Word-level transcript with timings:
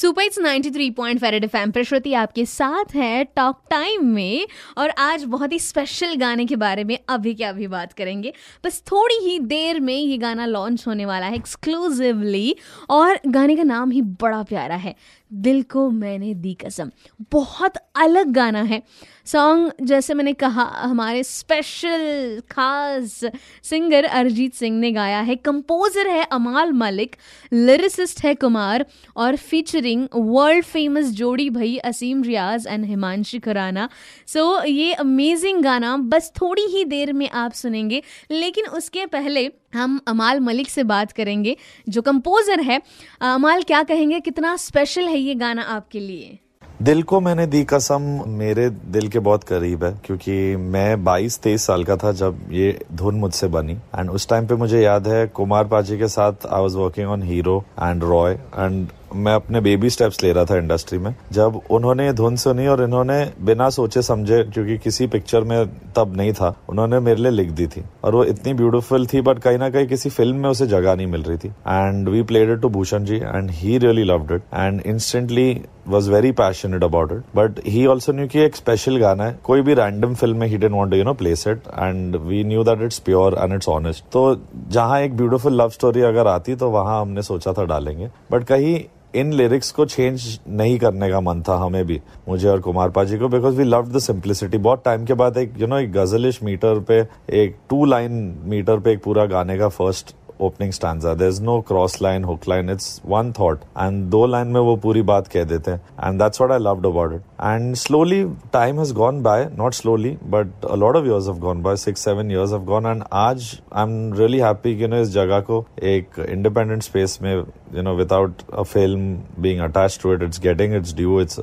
Super 0.00 0.22
it's 0.22 0.38
93 0.38 0.90
point 0.90 1.20
फेरेड 1.20 1.44
FM 1.44 1.72
am 1.76 1.82
Shruti 1.82 2.14
आपके 2.14 2.44
साथ 2.46 2.94
है 2.94 3.24
टॉक 3.24 3.62
टाइम 3.70 4.06
में। 4.06 4.46
और 4.78 4.90
आज 4.90 5.24
बहुत 5.24 5.52
ही 5.52 5.58
स्पेशल 5.58 6.14
गाने 6.14 6.46
के 6.46 6.56
बारे 6.56 6.84
में 6.84 6.98
अभी 7.08 7.34
क्या 7.34 7.48
अभी 7.48 7.66
बात 7.66 7.92
करेंगे। 7.92 8.32
बस 8.64 8.82
थोड़ी 8.92 9.14
ही 9.14 9.38
देर 9.38 9.80
में 9.80 9.94
ये 9.94 10.18
गाना 10.18 10.46
लॉन्च 10.46 10.84
होने 10.86 11.06
वाला 11.06 11.26
है 11.26 11.34
एक्सक्लूसिवली 11.34 12.56
और 12.90 13.20
गाने 13.26 13.56
का 13.56 13.62
नाम 13.62 13.90
ही 13.90 14.02
बड़ा 14.02 14.42
प्यारा 14.42 14.74
है। 14.74 14.94
दिल 15.32 15.62
को 15.62 15.90
मैंने 15.90 16.34
दी 16.34 16.54
कसम। 16.54 16.90
बहुत 17.32 17.72
अलग 17.96 18.32
गाना 18.32 18.62
है। 18.62 18.82
सॉन्ग 19.26 19.72
जैसे 19.82 20.14
मैंने 20.14 20.32
कहा, 20.32 20.62
हमारे 20.62 21.22
स्पेशल 21.22 22.42
खास 22.50 23.20
सिंगर 23.62 24.04
अरिजीत 24.04 24.54
सिंह 24.54 24.78
ने 24.78 24.90
गाया 24.92 25.20
है। 25.20 25.36
कंपोजर 25.36 26.08
है 26.08 26.24
अमाल 26.24 26.72
मलिक 26.72 27.16
लिरिसिस्ट 27.52 28.24
है 28.24 28.34
कुमार 28.34 28.86
और 29.16 29.36
फीचरिंग 29.36 30.06
वर्ल्ड 30.14 30.64
फ़ेमस 30.64 31.10
जोड़ी 31.10 31.48
भाई 31.50 31.76
असीम 31.76 32.22
रियाज 32.22 32.66
एंड 32.66 32.84
हिमांशी 32.84 33.38
खुराना। 33.38 33.88
सो 34.26 34.64
ये 34.64 34.92
अमेजिंग 34.92 35.62
गाना, 35.62 35.96
बस 35.96 36.32
थोड़ी 36.40 36.66
ही 36.66 36.84
देर 36.84 37.12
में 37.12 37.28
आप 37.30 37.52
सुनेंगे, 37.52 38.02
लेकिन 38.30 38.66
उसके 38.66 39.06
पहले 39.06 39.48
हम 39.72 40.00
अमाल 40.08 40.40
मलिक 40.40 40.68
से 40.68 40.82
बात 40.84 41.12
करेंगे, 41.12 41.56
जो 41.88 42.02
कंपोजर 42.02 42.60
है। 42.60 42.80
अमाल, 43.20 43.62
क्या 43.62 43.82
कहेंगे? 43.82 44.20
कितना 44.20 44.56
स्पेशल 44.56 45.08
है 45.08 45.18
ये 45.18 45.34
गाना 45.34 45.62
आपके 45.62 46.00
लिए? 46.00 46.38
दिल 46.82 47.02
को 47.02 47.20
मैंने 47.20 47.46
दी 47.46 47.62
कसम, 47.64 48.02
मेरे 48.28 48.68
दिल 48.70 49.08
के 49.08 49.18
बहुत 49.18 49.44
करीब 49.44 49.84
है, 49.84 49.92
क्योंकि 50.04 50.56
मैं 50.56 51.04
22-23 51.04 51.66
साल 51.66 51.84
का 51.84 51.96
था 51.96 52.12
जब 52.12 52.38
ये 52.52 52.78
धुन 52.92 53.14
मुझसे 53.14 53.46
बनी। 53.48 53.72
एंड 53.72 54.10
उस 54.10 54.28
टाइम 54.28 54.46
पे 54.46 54.54
मुझे 54.54 54.80
याद 54.82 55.08
है, 55.08 55.26
कुमार 55.26 55.64
पाजी 55.64 55.98
के 55.98 56.08
साथ 56.08 56.46
I 56.46 56.62
was 56.62 56.74
working 56.74 57.08
on 57.08 57.22
hero 57.22 57.64
and 57.78 58.04
Roy 58.04 58.32
and 58.32 58.88
मैं 59.14 59.34
अपने 59.34 59.60
बेबी 59.60 59.90
स्टेप्स 59.90 60.22
ले 60.22 60.32
रहा 60.32 60.44
था 60.44 60.56
इंडस्ट्री 60.56 60.98
में, 60.98 61.14
जब 61.32 61.60
उन्होंने 61.70 62.06
ये 62.06 62.12
धुन 62.12 62.36
सुनी 62.36 62.66
और 62.66 62.82
इन्होंने 62.82 63.18
बिना 63.40 63.68
सोचे 63.70 64.02
समझे, 64.02 64.42
क्योंकि 64.44 64.76
किसी 64.78 65.06
पिक्चर 65.06 65.40
में 65.42 65.66
तब 65.96 66.16
नहीं 66.16 66.32
था, 66.32 66.54
उन्होंने 66.68 67.00
मेरे 67.00 67.22
लिए 67.22 67.32
लिख 67.32 67.50
दी 67.50 67.66
थी। 67.66 67.84
और 68.04 68.14
वो 68.14 68.24
इतनी 68.24 68.54
ब्यूटीफुल 68.54 69.06
थी 69.06 69.20
बट 69.20 69.38
कहीं 69.38 69.58
ना 69.58 69.70
कहीं 69.70 69.86
किसी 69.86 70.10
फ़िल्म 70.10 70.36
में 70.36 70.48
उसे 70.50 70.66
जगह 70.66 70.94
नहीं 70.94 71.06
मिल 71.06 71.22
रही 71.22 71.38
थी। 71.38 71.48
And 71.48 72.08
we 72.08 72.22
played 72.22 72.50
it 72.50 72.60
to 72.60 72.68
Bhushan 72.68 73.04
ji 73.04 73.16
and 73.16 73.50
he 73.50 73.78
really 73.78 74.04
loved 74.04 74.32
it 74.32 74.42
and 74.54 74.80
instantly 74.86 75.50
was 75.88 76.10
very 76.10 76.32
passionate 76.32 76.84
about 76.84 77.12
it 77.12 77.36
but 77.36 77.60
he 77.66 77.86
also 77.86 78.12
knew 78.12 78.26
की 78.26 78.38
एक 78.38 78.56
स्पेशल 78.56 78.96
गाना 78.98 79.24
है। 79.24 79.38
कोई 79.44 79.62
भी 79.62 79.74
रैंडम 79.74 80.14
फ़िल्म 80.14 80.36
में 80.36 80.46
he 80.46 80.58
didn't 80.58 80.72
want 80.72 80.94
you 80.94 81.04
know 81.04 81.14
place 81.14 81.46
it 81.48 81.68
and 81.68 82.16
we 82.18 82.44
knew 82.44 82.64
that 82.64 82.82
it's 82.82 82.98
pure 83.00 83.38
and 83.40 83.54
it's 83.54 83.68
honest 83.68 84.04
तो 84.12 84.36
जहाँ 84.68 85.00
एक 85.00 85.16
ब्यूटीफुल 85.16 85.60
लव 85.60 85.68
स्टोरी 85.70 86.02
अगर 86.04 86.26
आती 86.28 86.54
तो 86.54 86.70
वहाँ 86.70 87.00
हमने 87.00 87.22
सोचा 87.22 87.52
था 87.52 87.64
डालेंगे। 87.66 88.10
बट 88.32 88.44
कहीं 88.44 88.80
इन 89.14 89.32
लिरिक्स 89.32 89.70
को 89.72 89.84
चेंज 89.86 90.24
नहीं 90.48 90.78
करने 90.78 91.08
का 91.10 91.20
मन 91.20 91.40
था 91.42 91.54
हमें 91.58 91.84
भी, 91.86 92.00
मुझे 92.28 92.48
और 92.48 92.60
कुमार 92.60 92.90
पाजी 92.90 93.16
को 93.18 93.28
because 93.28 93.56
we 93.56 93.64
love 93.64 93.88
the 93.92 93.98
simplicity 93.98 94.58
बहुत 94.58 94.82
टाइम 94.84 95.04
के 95.04 95.14
बाद 95.14 95.36
एक 95.38 95.54
यू 95.58 95.66
नो 95.66 95.78
एक 95.78 95.92
गजलिश 95.92 96.42
मीटर 96.42 96.80
पे, 96.80 97.00
एक 97.32 97.56
टू 97.70 97.84
लाइन 97.84 98.12
मीटर 98.44 98.78
पे 98.78 98.92
एक 98.92 99.02
पूरा 99.02 99.24
गाने 99.26 99.58
का 99.58 99.68
first 99.68 100.14
opening 100.40 100.72
stanza 100.72 101.14
there 101.14 101.28
is 101.28 101.42
no 101.42 101.60
cross 101.68 102.00
line 102.02 102.24
hook 102.24 102.48
line 102.48 102.70
it's 102.70 103.00
one 103.06 103.32
thought 103.38 103.60
and 103.78 104.04
दो 104.10 104.24
लाइन 104.26 104.48
में 104.48 104.60
वो 104.60 104.76
पूरी 104.84 105.02
बात 105.10 105.28
कह 105.28 105.44
देते 105.44 105.70
हैं. 105.70 105.80
And 106.04 106.22
that's 106.22 106.40
what 106.40 106.52
I 106.52 106.58
loved 106.58 106.86
about 106.86 107.12
it 107.12 107.20
and 107.42 107.74
slowly 107.76 108.22
time 108.52 108.78
has 108.78 108.92
gone 108.94 109.22
by 109.22 109.48
not 109.58 109.74
slowly 109.74 110.16
but 110.26 110.64
a 110.64 110.76
of 110.96 111.06
years 111.06 111.28
have 111.28 111.38
gone 111.40 111.62
by 111.62 111.76
six 111.76 112.04
seven 112.04 112.30
years 112.30 112.52
have 112.52 112.64
gone 112.64 112.86
and 112.86 113.04
आज 113.12 113.50
I 113.72 113.82
am 113.82 114.12
really 114.14 114.38
happy 114.40 114.76
कि 114.78 114.88
no 114.88 115.00
इस 115.02 115.12
जगह 115.12 115.40
को 115.50 115.64
एक 115.94 116.18
independent 116.28 116.82
space 116.82 117.18
में 117.22 117.34
you 117.34 117.82
know 117.82 117.94
without 117.96 118.42
a 118.52 118.62
film 118.62 119.42
being 119.42 119.60
attached 119.62 119.98
to 120.02 120.14
it 120.14 120.22
it's 120.22 120.40
getting 120.42 120.74
it's 120.76 120.94
due 120.96 121.20
it's 121.20 121.40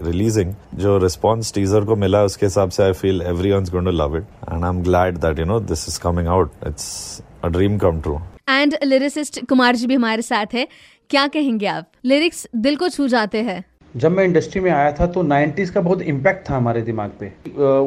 जो 0.00 0.96
response 0.98 1.52
teaser 1.54 1.84
को 1.84 1.96
मिला 1.96 2.22
उसके 2.24 2.46
हिसाब 2.46 2.70
से 2.70 2.82
I 2.82 2.92
feel 2.92 3.22
every 3.22 3.52
one 3.52 3.64
going 3.64 3.86
to 3.86 3.92
love 3.92 4.16
it 4.16 4.24
and 4.52 4.64
I 4.64 4.70
am 4.70 4.82
glad 4.82 5.16
that 5.16 5.38
you 5.38 5.44
know 5.44 5.60
this 5.60 5.88
is 5.88 6.00
coming 6.00 6.28
out 6.28 6.50
it's 6.66 7.22
a 7.44 7.48
dream 7.48 7.78
come 7.78 8.00
true 8.00 8.18
and 8.50 8.76
lyricist 8.84 9.44
Kumar 9.48 9.76
ji 9.76 9.86
भी 9.86 9.94
हमारे 9.94 10.22
साथ 10.22 10.54
है। 10.54 10.66
क्या 11.10 11.26
कहेंगे 11.26 11.66
आप? 11.66 11.90
लिरिक्स 12.04 12.46
दिल 12.56 12.76
को 12.76 12.88
छू 12.88 13.08
जाते 13.08 13.42
हैं। 13.42 13.64
जब 13.96 14.12
मैं 14.12 14.24
इंडस्ट्री 14.24 14.60
में 14.60 14.70
आया 14.70 14.90
था 14.92 15.06
तो 15.06 15.22
90s 15.24 15.70
का 15.70 15.80
बहुत 15.80 16.02
इम्पैक्ट 16.02 16.48
था 16.50 16.56
हमारे 16.56 16.80
दिमाग 16.82 17.10
पे। 17.20 17.32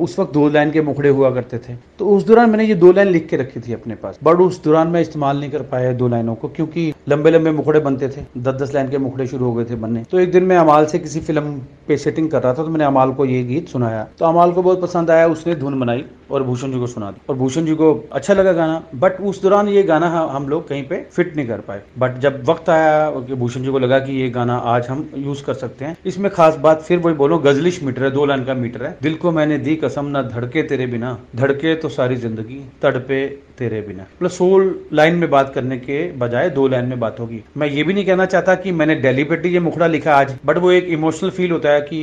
उस 0.03 0.17
वक्त 0.19 0.33
दो 0.33 0.47
लाइन 0.50 0.71
के 0.71 0.81
मुखड़े 0.81 1.09
हुआ 1.09 1.29
करते 1.31 1.57
थे। 1.57 1.75
तो 2.00 2.05
उस 2.09 2.23
दौरान 2.23 2.50
मैंने 2.50 2.66
ये 2.66 2.75
दो 2.75 2.91
लाइन 2.91 3.07
लिख 3.07 3.27
के 3.29 3.38
रखी 3.38 3.59
थी 3.59 3.73
अपने 3.73 3.95
पास। 3.95 4.19
बट 4.23 4.39
उस 4.41 4.63
दौरान 4.63 4.88
मैं 4.88 5.01
इस्तेमाल 5.01 5.39
नहीं 5.39 5.51
कर 5.51 5.61
पाया 5.61 5.91
दो 5.94 6.07
लाइनों 6.07 6.35
को 6.35 6.47
क्योंकि 6.47 6.94
लंबे 7.07 7.31
लंबे 7.31 7.51
मुखड़े 7.51 7.79
बनते 7.79 8.09
थे। 8.09 8.22
दस 8.38 8.53
दस 8.56 8.73
लाइन 8.73 8.89
के 8.89 8.97
मुखड़े 8.97 9.28
शुरू 9.28 9.45
हो 9.45 9.53
गए 9.53 9.66
थे 9.66 9.75
बनने। 9.75 10.03
तो 10.12 10.19
एक 10.19 10.31
दिन 10.31 10.44
मैं 10.44 10.57
अमाल 10.57 10.85
से 10.85 11.00
किसी 11.00 11.19
फ़िल्म 11.22 11.57
पे 11.88 11.97
सेटिंग 11.97 12.29
कर 12.31 12.41
रहा 12.44 12.53
था 12.53 12.63
तो 12.63 12.69
मैंने 12.69 12.85
अमाल 12.85 13.12
को 13.12 13.25
ये 13.25 13.44
गीत 13.44 13.69
सुनाया। 13.69 14.07
तो 14.19 14.25
अमाल 14.25 14.51
को 14.51 14.62
बहुत 14.62 14.81
पसंद 14.81 15.12
आया, 15.12 15.28
उसने 15.28 15.56
धुन 15.56 15.79
बनाई 15.79 16.03
और 16.31 16.44
भूषण 16.44 16.72
जी 16.72 16.79
को 16.79 16.88
सुना 16.88 17.09
दी। 17.12 17.22
और 17.29 17.35
भूषण 17.35 17.66
जी 17.66 17.75
को 17.75 17.94
अच्छा 18.12 18.34
लगा 18.34 18.51
गाना 18.53 18.81
बट 18.95 19.19
उस 19.22 19.41
दौरान 19.41 19.67
ये 19.69 19.84
गाना 19.84 20.09
हम 20.31 20.47
लोग 20.50 20.67
कहीं 20.67 20.84
पे 20.84 21.06
फिट 21.12 21.35
नहीं 21.35 21.47
कर 21.47 21.59
पाए। 21.62 21.81
बट 22.00 22.17
जब 22.19 22.44
वक्त 22.50 22.69
आया 22.69 23.09
कि 23.22 23.35
भूषण 23.35 23.63
जी 23.63 23.72
को 23.72 23.79
लगा 23.79 24.00
कि 24.00 24.13
ये 24.13 24.29
गाना 24.29 24.56
आज 24.68 24.88
हम 24.89 25.09
यूज़ 25.18 25.44
कर 25.44 25.53
सकते 25.56 25.85
हैं, 25.85 25.97
इसमें 26.06 26.31
खास 26.31 26.56
बात 26.57 26.81
फिर 26.81 27.00
वही 27.00 27.16
बोलो, 27.16 27.38
गजलिश 27.39 27.81
मीटर 27.83 28.03
है, 28.03 28.12
दो 28.12 28.25
लाइन 28.25 28.44
का 28.45 28.53
मीटर 28.56 28.83
है। 28.83 28.97
दिल 29.01 29.16
को 29.16 29.31
मैंने 29.31 29.57
दी 29.59 29.75
कसम, 29.78 30.06
ना 30.07 30.22
धड़के 30.23 30.63
तेरे 30.63 30.88
बिना। 30.88 31.18
धड़के 31.35 31.75
तो 31.75 31.89
सारी 31.91 32.16
ज़िंदगी 32.18 32.62
तड़पे 32.81 33.25
तेरे 33.61 33.81
बिना। 33.81 34.05
प्लस 34.19 34.38
सोल 34.38 34.63
लाइन 34.94 35.16
में 35.16 35.29
बात 35.29 35.51
करने 35.55 35.77
के 35.79 36.01
बजाय 36.17 36.49
दो 36.51 36.67
लाइन 36.67 36.85
में 36.85 36.99
बात 36.99 37.19
होगी। 37.19 37.41
मैं 37.57 37.67
ये 37.69 37.83
भी 37.83 37.94
नहीं 37.94 38.05
कहना 38.05 38.25
चाहता 38.27 38.55
कि 38.55 38.72
मैंने 38.73 38.95
डेलीबरेटली 38.97 39.53
ये 39.53 39.59
मुखड़ा 39.61 39.88
लिखा 39.88 40.16
आज 40.16 40.38
बट 40.45 40.57
वो 40.57 40.72
एक 40.72 40.88
इमोशनल 40.91 41.29
फील 41.31 41.51
होता 41.51 41.69
है 41.69 41.81
कि 41.83 42.00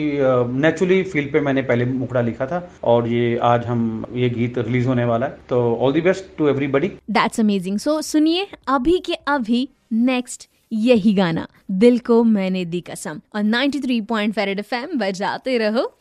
नेचुरली 0.59 1.03
फील 1.05 1.31
पे 1.33 1.41
मैंने 1.41 1.63
पहले 1.63 1.85
मुखड़ा 1.87 2.21
लिखा 2.23 2.47
था, 2.47 2.69
और 2.85 3.09
ये 3.09 3.37
आज 3.45 3.67
हम, 3.67 4.05
ये 4.15 4.29
गीत 4.31 4.59
रिलीज़ 4.59 4.87
होने 4.89 5.05
वाला 5.05 5.27
है। 5.27 5.39
तो 5.49 5.75
all 5.77 5.93
the 5.93 6.01
best 6.01 6.37
to 6.39 6.49
everybody 6.49 6.89
that's 7.11 7.41
amazing 7.41 7.79
so 7.79 8.01
सुनिए, 8.03 8.47
अभी 8.69 8.99
के 9.07 9.15
अभी 9.29 9.69
नेक्स्ट 9.93 10.49
यही 10.73 11.13
गाना, 11.15 11.47
दिल 11.71 11.99
को 11.99 12.23
मैंने 12.25 12.65
दी 12.65 12.81
कसम 12.81 13.21
और 13.35 13.43
93.5 13.45 14.01
पॉइंट 14.03 14.97
बजाते 14.97 15.59
रहो। 15.59 15.93